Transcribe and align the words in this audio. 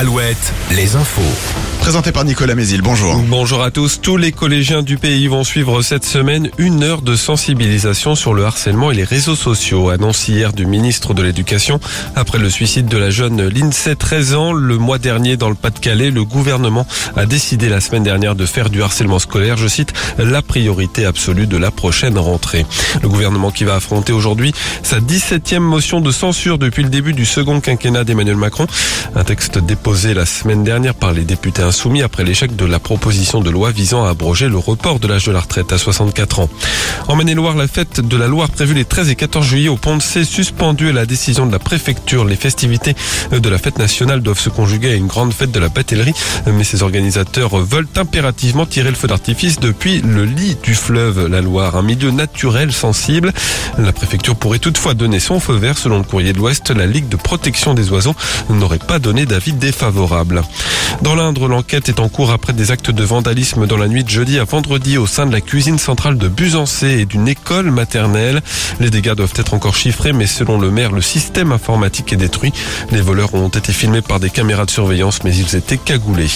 Alouette, 0.00 0.54
les 0.70 0.96
infos. 0.96 1.20
Présenté 1.82 2.12
par 2.12 2.24
Nicolas 2.24 2.54
Mézil, 2.54 2.80
bonjour. 2.82 3.16
Bonjour 3.28 3.62
à 3.62 3.70
tous. 3.70 4.00
Tous 4.00 4.16
les 4.16 4.32
collégiens 4.32 4.82
du 4.82 4.96
pays 4.96 5.26
vont 5.26 5.44
suivre 5.44 5.82
cette 5.82 6.04
semaine 6.04 6.50
une 6.56 6.82
heure 6.82 7.02
de 7.02 7.16
sensibilisation 7.16 8.14
sur 8.14 8.32
le 8.32 8.44
harcèlement 8.44 8.90
et 8.90 8.94
les 8.94 9.04
réseaux 9.04 9.34
sociaux. 9.34 9.90
Annonce 9.90 10.28
hier 10.28 10.52
du 10.52 10.64
ministre 10.64 11.12
de 11.12 11.22
l'Éducation. 11.22 11.80
Après 12.16 12.38
le 12.38 12.48
suicide 12.48 12.86
de 12.86 12.96
la 12.96 13.10
jeune 13.10 13.46
Lindsay, 13.48 13.94
13 13.94 14.34
ans, 14.34 14.52
le 14.52 14.78
mois 14.78 14.98
dernier 14.98 15.36
dans 15.36 15.48
le 15.48 15.54
Pas-de-Calais, 15.54 16.10
le 16.10 16.24
gouvernement 16.24 16.86
a 17.16 17.26
décidé 17.26 17.68
la 17.68 17.80
semaine 17.80 18.04
dernière 18.04 18.36
de 18.36 18.46
faire 18.46 18.70
du 18.70 18.82
harcèlement 18.82 19.18
scolaire, 19.18 19.56
je 19.56 19.68
cite, 19.68 19.92
la 20.18 20.42
priorité 20.42 21.04
absolue 21.06 21.46
de 21.46 21.56
la 21.56 21.70
prochaine 21.70 22.18
rentrée. 22.18 22.64
Le 23.02 23.08
gouvernement 23.08 23.50
qui 23.50 23.64
va 23.64 23.74
affronter 23.74 24.12
aujourd'hui 24.12 24.54
sa 24.82 25.00
17e 25.00 25.58
motion 25.58 26.00
de 26.00 26.10
censure 26.10 26.58
depuis 26.58 26.84
le 26.84 26.90
début 26.90 27.14
du 27.14 27.26
second 27.26 27.60
quinquennat 27.60 28.04
d'Emmanuel 28.04 28.36
Macron. 28.36 28.66
Un 29.16 29.24
texte 29.24 29.58
déposé 29.58 29.89
la 29.90 30.24
semaine 30.24 30.62
dernière 30.62 30.94
par 30.94 31.12
les 31.12 31.24
députés 31.24 31.62
insoumis 31.62 32.02
après 32.02 32.22
l'échec 32.22 32.54
de 32.54 32.64
la 32.64 32.78
proposition 32.78 33.40
de 33.40 33.50
loi 33.50 33.72
visant 33.72 34.04
à 34.04 34.10
abroger 34.10 34.48
le 34.48 34.56
report 34.56 35.00
de 35.00 35.08
l'âge 35.08 35.26
de 35.26 35.32
la 35.32 35.40
retraite 35.40 35.72
à 35.72 35.78
64 35.78 36.38
ans. 36.38 36.48
En 37.08 37.16
Maine-et-Loire, 37.16 37.56
la 37.56 37.66
fête 37.66 38.00
de 38.00 38.16
la 38.16 38.28
Loire 38.28 38.50
prévue 38.50 38.74
les 38.74 38.84
13 38.84 39.10
et 39.10 39.16
14 39.16 39.44
juillet 39.44 39.68
au 39.68 39.76
Pont 39.76 39.96
de 39.96 40.02
C 40.02 40.24
suspendue 40.24 40.90
à 40.90 40.92
la 40.92 41.06
décision 41.06 41.44
de 41.44 41.50
la 41.50 41.58
préfecture. 41.58 42.24
Les 42.24 42.36
festivités 42.36 42.94
de 43.32 43.48
la 43.48 43.58
fête 43.58 43.80
nationale 43.80 44.20
doivent 44.20 44.38
se 44.38 44.48
conjuguer 44.48 44.90
à 44.90 44.94
une 44.94 45.08
grande 45.08 45.32
fête 45.32 45.50
de 45.50 45.58
la 45.58 45.70
pâtellerie, 45.70 46.14
mais 46.46 46.62
ces 46.62 46.84
organisateurs 46.84 47.56
veulent 47.56 47.88
impérativement 47.96 48.66
tirer 48.66 48.90
le 48.90 48.96
feu 48.96 49.08
d'artifice 49.08 49.58
depuis 49.58 50.02
le 50.02 50.24
lit 50.24 50.56
du 50.62 50.76
fleuve, 50.76 51.26
la 51.26 51.40
Loire, 51.40 51.76
un 51.76 51.82
milieu 51.82 52.12
naturel 52.12 52.70
sensible. 52.72 53.32
La 53.76 53.92
préfecture 53.92 54.36
pourrait 54.36 54.60
toutefois 54.60 54.94
donner 54.94 55.18
son 55.18 55.40
feu 55.40 55.54
vert. 55.54 55.76
Selon 55.76 55.98
le 55.98 56.04
courrier 56.04 56.32
de 56.32 56.38
l'Ouest, 56.38 56.70
la 56.70 56.86
Ligue 56.86 57.08
de 57.08 57.16
protection 57.16 57.74
des 57.74 57.90
oiseaux 57.90 58.14
n'aurait 58.50 58.78
pas 58.78 59.00
donné 59.00 59.26
d'avis 59.26 59.52
défavorable. 59.52 59.79
Dans 61.02 61.14
l'Indre, 61.14 61.48
l'enquête 61.48 61.88
est 61.88 62.00
en 62.00 62.08
cours 62.08 62.30
après 62.32 62.52
des 62.52 62.70
actes 62.70 62.90
de 62.90 63.02
vandalisme 63.02 63.66
dans 63.66 63.78
la 63.78 63.88
nuit 63.88 64.04
de 64.04 64.10
jeudi 64.10 64.38
à 64.38 64.44
vendredi 64.44 64.98
au 64.98 65.06
sein 65.06 65.26
de 65.26 65.32
la 65.32 65.40
cuisine 65.40 65.78
centrale 65.78 66.18
de 66.18 66.28
Busancé 66.28 66.88
et 67.00 67.06
d'une 67.06 67.28
école 67.28 67.70
maternelle. 67.70 68.42
Les 68.80 68.90
dégâts 68.90 69.14
doivent 69.14 69.32
être 69.36 69.54
encore 69.54 69.74
chiffrés, 69.74 70.12
mais 70.12 70.26
selon 70.26 70.60
le 70.60 70.70
maire, 70.70 70.92
le 70.92 71.00
système 71.00 71.52
informatique 71.52 72.12
est 72.12 72.16
détruit. 72.16 72.52
Les 72.90 73.00
voleurs 73.00 73.34
ont 73.34 73.48
été 73.48 73.72
filmés 73.72 74.02
par 74.02 74.20
des 74.20 74.28
caméras 74.28 74.66
de 74.66 74.70
surveillance, 74.70 75.24
mais 75.24 75.34
ils 75.34 75.56
étaient 75.56 75.78
cagoulés. 75.78 76.28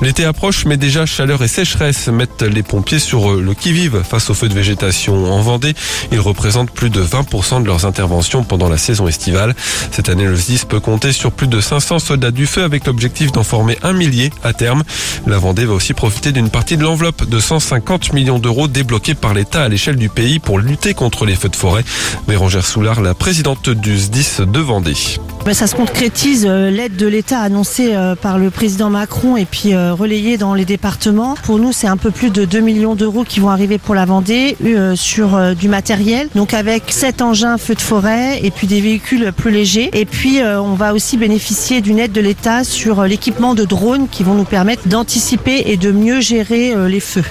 L'été 0.00 0.24
approche, 0.24 0.64
mais 0.64 0.76
déjà 0.76 1.06
chaleur 1.06 1.42
et 1.42 1.48
sécheresse 1.48 2.08
mettent 2.08 2.42
les 2.42 2.62
pompiers 2.62 2.98
sur 2.98 3.32
le 3.32 3.54
qui-vive 3.54 4.02
face 4.08 4.30
aux 4.30 4.34
feux 4.34 4.48
de 4.48 4.54
végétation. 4.54 5.32
En 5.32 5.40
Vendée, 5.40 5.74
ils 6.12 6.20
représentent 6.20 6.70
plus 6.70 6.90
de 6.90 7.02
20% 7.02 7.62
de 7.62 7.66
leurs 7.66 7.84
interventions 7.84 8.44
pendant 8.44 8.68
la 8.68 8.78
saison 8.78 9.08
estivale. 9.08 9.56
Cette 9.90 10.08
année, 10.08 10.24
le 10.24 10.36
SDIS 10.36 10.66
peut 10.68 10.80
compter 10.80 11.12
sur 11.12 11.32
plus 11.32 11.48
de 11.48 11.60
500 11.60 11.98
soldats 11.98 12.30
du 12.30 12.46
avec 12.60 12.86
l'objectif 12.86 13.32
d'en 13.32 13.42
former 13.42 13.78
un 13.82 13.92
millier 13.92 14.30
à 14.42 14.52
terme. 14.52 14.82
La 15.26 15.38
Vendée 15.38 15.64
va 15.64 15.74
aussi 15.74 15.94
profiter 15.94 16.32
d'une 16.32 16.50
partie 16.50 16.76
de 16.76 16.82
l'enveloppe 16.82 17.28
de 17.28 17.40
150 17.40 18.12
millions 18.12 18.38
d'euros 18.38 18.68
débloquée 18.68 19.14
par 19.14 19.34
l'État 19.34 19.62
à 19.62 19.68
l'échelle 19.68 19.96
du 19.96 20.08
pays 20.08 20.38
pour 20.38 20.58
lutter 20.58 20.94
contre 20.94 21.24
les 21.24 21.36
feux 21.36 21.48
de 21.48 21.56
forêt. 21.56 21.84
Bérangère 22.28 22.66
Soulard, 22.66 23.00
la 23.00 23.14
présidente 23.14 23.70
du 23.70 23.98
SDIS 23.98 24.44
de 24.46 24.60
Vendée. 24.60 24.94
Ben, 25.44 25.54
ça 25.54 25.66
se 25.66 25.74
concrétise 25.74 26.46
euh, 26.48 26.70
l'aide 26.70 26.94
de 26.94 27.06
l'État 27.08 27.40
annoncée 27.40 27.94
euh, 27.94 28.14
par 28.14 28.38
le 28.38 28.50
président 28.50 28.90
Macron 28.90 29.36
et 29.36 29.44
puis 29.44 29.74
euh, 29.74 29.92
relayée 29.92 30.36
dans 30.36 30.54
les 30.54 30.64
départements. 30.64 31.34
Pour 31.42 31.58
nous, 31.58 31.72
c'est 31.72 31.88
un 31.88 31.96
peu 31.96 32.12
plus 32.12 32.30
de 32.30 32.44
2 32.44 32.60
millions 32.60 32.94
d'euros 32.94 33.24
qui 33.24 33.40
vont 33.40 33.48
arriver 33.48 33.78
pour 33.78 33.96
la 33.96 34.04
Vendée 34.04 34.56
sur 34.94 35.54
du 35.54 35.68
matériel. 35.68 36.28
Donc 36.34 36.54
avec 36.54 36.84
7 36.88 37.22
engins 37.22 37.58
feux 37.58 37.74
de 37.74 37.80
forêt 37.80 38.38
et 38.42 38.50
puis 38.50 38.66
des 38.66 38.80
véhicules 38.80 39.32
plus 39.32 39.50
légers. 39.50 39.90
Et 39.94 40.04
puis 40.04 40.40
on 40.42 40.74
va 40.74 40.94
aussi 40.94 41.16
bénéficier 41.16 41.80
d'une 41.80 41.98
aide 41.98 42.12
de 42.12 42.20
l'État 42.20 42.64
sur 42.64 43.02
l'équipement 43.04 43.54
de 43.54 43.64
drones 43.64 44.08
qui 44.08 44.22
vont 44.22 44.34
nous 44.34 44.44
permettre 44.44 44.88
d'anticiper 44.88 45.64
et 45.66 45.76
de 45.76 45.90
mieux 45.90 46.20
gérer 46.20 46.74
les 46.88 47.00
feux. 47.00 47.24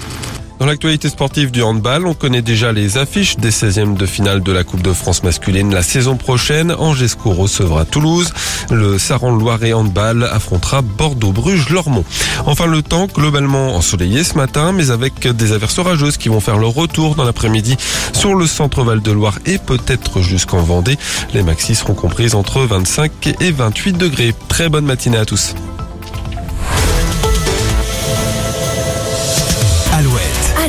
Dans 0.61 0.67
l'actualité 0.67 1.09
sportive 1.09 1.49
du 1.49 1.63
handball, 1.63 2.05
on 2.05 2.13
connaît 2.13 2.43
déjà 2.43 2.71
les 2.71 2.99
affiches 2.99 3.35
des 3.35 3.49
16e 3.49 3.97
de 3.97 4.05
finale 4.05 4.43
de 4.43 4.51
la 4.51 4.63
Coupe 4.63 4.83
de 4.83 4.93
France 4.93 5.23
masculine 5.23 5.73
la 5.73 5.81
saison 5.81 6.17
prochaine. 6.17 6.71
Angesco 6.71 7.31
recevra 7.31 7.83
Toulouse. 7.83 8.31
Le 8.69 8.99
Saran-Loiret 8.99 9.73
handball 9.73 10.23
affrontera 10.23 10.83
Bordeaux-Bruges-Lormont. 10.83 12.05
Enfin, 12.45 12.67
le 12.67 12.83
temps 12.83 13.07
globalement 13.07 13.75
ensoleillé 13.75 14.23
ce 14.23 14.35
matin, 14.35 14.71
mais 14.71 14.91
avec 14.91 15.27
des 15.27 15.51
averses 15.51 15.79
orageuses 15.79 16.17
qui 16.17 16.29
vont 16.29 16.41
faire 16.41 16.59
leur 16.59 16.75
retour 16.75 17.15
dans 17.15 17.23
l'après-midi 17.23 17.75
sur 18.13 18.35
le 18.35 18.45
centre 18.45 18.83
Val-de-Loire 18.83 19.39
et 19.47 19.57
peut-être 19.57 20.21
jusqu'en 20.21 20.61
Vendée. 20.61 20.99
Les 21.33 21.41
maxis 21.41 21.73
seront 21.73 21.95
comprises 21.95 22.35
entre 22.35 22.59
25 22.59 23.33
et 23.41 23.51
28 23.51 23.93
degrés. 23.97 24.35
Très 24.47 24.69
bonne 24.69 24.85
matinée 24.85 25.17
à 25.17 25.25
tous. 25.25 25.55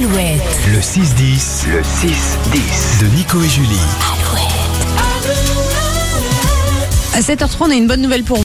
Alouette, 0.03 0.19
Alouette, 0.19 0.41
le 0.73 0.81
6-10. 0.81 1.69
Le 1.69 1.81
6-10. 1.81 3.01
De 3.03 3.07
Nico 3.15 3.41
et 3.41 3.49
Julie. 3.49 3.79
À 7.15 7.21
7h30, 7.21 7.57
on 7.61 7.71
a 7.71 7.75
une 7.75 7.87
bonne 7.87 8.03
nouvelle 8.03 8.25
pour 8.25 8.39
vous. 8.39 8.41